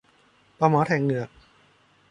[0.59, 1.29] ปลาหมอแถกเหงือก